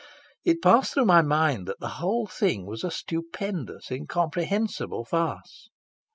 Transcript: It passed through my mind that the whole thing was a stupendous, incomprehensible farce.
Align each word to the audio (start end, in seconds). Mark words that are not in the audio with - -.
It 0.43 0.63
passed 0.63 0.95
through 0.95 1.05
my 1.05 1.21
mind 1.21 1.67
that 1.67 1.79
the 1.79 1.89
whole 2.01 2.25
thing 2.25 2.65
was 2.65 2.83
a 2.83 2.89
stupendous, 2.89 3.91
incomprehensible 3.91 5.05
farce. 5.05 5.69